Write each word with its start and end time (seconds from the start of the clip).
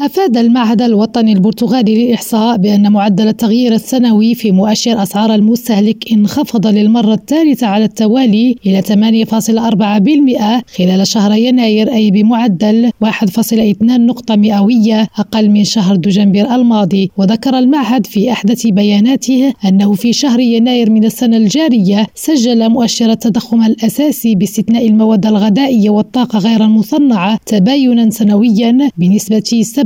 أفاد 0.00 0.36
المعهد 0.36 0.82
الوطني 0.82 1.32
البرتغالي 1.32 2.06
للإحصاء 2.06 2.56
بأن 2.56 2.92
معدل 2.92 3.28
التغيير 3.28 3.74
السنوي 3.74 4.34
في 4.34 4.50
مؤشر 4.50 5.02
أسعار 5.02 5.34
المستهلك 5.34 6.12
انخفض 6.12 6.66
للمرة 6.66 7.14
الثالثة 7.14 7.66
على 7.66 7.84
التوالي 7.84 8.56
إلى 8.66 8.82
8.4% 8.82 10.76
خلال 10.76 11.06
شهر 11.06 11.32
يناير 11.32 11.92
أي 11.92 12.10
بمعدل 12.10 12.90
1.2 13.04 13.82
نقطة 13.82 14.36
مئوية 14.36 15.08
أقل 15.18 15.50
من 15.50 15.64
شهر 15.64 15.96
دجنبر 15.96 16.54
الماضي. 16.54 17.10
وذكر 17.16 17.58
المعهد 17.58 18.06
في 18.06 18.32
أحدث 18.32 18.66
بياناته 18.66 19.52
أنه 19.64 19.92
في 19.92 20.12
شهر 20.12 20.40
يناير 20.40 20.90
من 20.90 21.04
السنة 21.04 21.36
الجارية 21.36 22.06
سجل 22.14 22.68
مؤشر 22.68 23.10
التضخم 23.10 23.62
الأساسي 23.62 24.34
باستثناء 24.34 24.86
المواد 24.88 25.26
الغذائية 25.26 25.90
والطاقة 25.90 26.38
غير 26.38 26.64
المصنعة 26.64 27.38
تباينا 27.46 28.10
سنويا 28.10 28.90
بنسبة 28.98 29.64
7% 29.82 29.85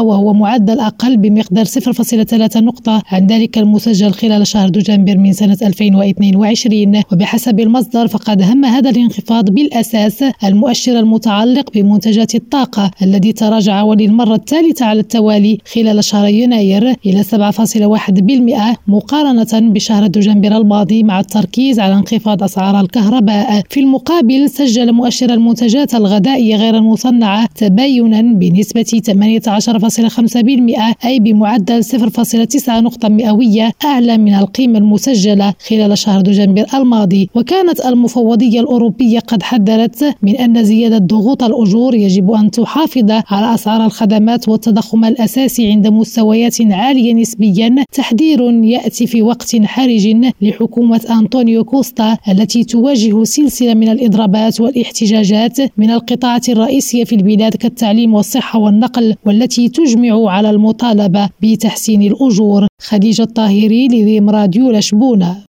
وهو 0.00 0.32
معدل 0.32 0.80
أقل 0.80 1.16
بمقدار 1.16 1.64
0.3 1.64 2.56
نقطة 2.56 3.02
عن 3.06 3.26
ذلك 3.26 3.58
المسجل 3.58 4.12
خلال 4.12 4.46
شهر 4.46 4.68
دجنبر 4.68 5.16
من 5.18 5.32
سنة 5.32 5.58
2022 5.62 7.02
وبحسب 7.12 7.60
المصدر 7.60 8.06
فقد 8.08 8.42
هم 8.42 8.64
هذا 8.64 8.90
الانخفاض 8.90 9.50
بالأساس 9.50 10.24
المؤشر 10.44 10.98
المتعلق 10.98 11.70
بمنتجات 11.74 12.34
الطاقة 12.34 12.90
الذي 13.02 13.32
تراجع 13.32 13.82
وللمرة 13.82 14.34
الثالثة 14.34 14.84
على 14.84 15.00
التوالي 15.00 15.58
خلال 15.74 16.04
شهر 16.04 16.28
يناير 16.28 16.94
إلى 17.06 17.24
7.1% 17.24 18.78
مقارنة 18.88 19.70
بشهر 19.72 20.06
دجنبر 20.06 20.56
الماضي 20.56 21.02
مع 21.02 21.20
التركيز 21.20 21.80
على 21.80 21.94
انخفاض 21.94 22.42
أسعار 22.42 22.80
الكهرباء. 22.80 23.62
في 23.70 23.80
المقابل 23.80 24.50
سجل 24.50 24.92
مؤشر 24.92 25.30
المنتجات 25.30 25.94
الغذائية 25.94 26.56
غير 26.56 26.76
المصنعة 26.76 27.48
تباينا 27.54 28.22
بنسبة 28.22 28.95
18.5% 29.00 31.04
أي 31.04 31.20
بمعدل 31.20 31.84
0.9 31.84 32.68
نقطة 32.68 33.08
مئوية 33.08 33.72
أعلى 33.84 34.18
من 34.18 34.34
القيمة 34.34 34.78
المسجلة 34.78 35.54
خلال 35.68 35.98
شهر 35.98 36.20
دجنبر 36.20 36.64
الماضي. 36.74 37.30
وكانت 37.34 37.86
المفوضية 37.86 38.60
الأوروبية 38.60 39.18
قد 39.18 39.42
حذرت 39.42 40.14
من 40.22 40.36
أن 40.36 40.64
زيادة 40.64 40.98
ضغوط 40.98 41.42
الأجور 41.42 41.94
يجب 41.94 42.30
أن 42.30 42.50
تحافظ 42.50 43.10
على 43.10 43.54
أسعار 43.54 43.84
الخدمات 43.84 44.48
والتضخم 44.48 45.04
الأساسي 45.04 45.70
عند 45.70 45.88
مستويات 45.88 46.56
عالية 46.60 47.14
نسبيا. 47.14 47.84
تحذير 47.92 48.40
يأتي 48.64 49.06
في 49.06 49.22
وقت 49.22 49.56
حرج 49.64 50.16
لحكومة 50.42 51.00
أنطونيو 51.10 51.64
كوستا 51.64 52.16
التي 52.28 52.64
تواجه 52.64 53.24
سلسلة 53.24 53.74
من 53.74 53.88
الإضرابات 53.88 54.60
والإحتجاجات 54.60 55.58
من 55.76 55.90
القطاعات 55.90 56.48
الرئيسية 56.48 57.04
في 57.04 57.14
البلاد 57.14 57.56
كالتعليم 57.56 58.14
والصحة 58.14 58.58
والنقل 58.58 58.85
والتي 59.26 59.68
تجمع 59.68 60.30
على 60.30 60.50
المطالبة 60.50 61.28
بتحسين 61.42 62.02
الأجور. 62.02 62.66
خديجة 62.82 63.22
الطاهري 63.22 63.88
لذيم 63.88 64.30
راديو 64.30 64.70
لشبونة. 64.70 65.46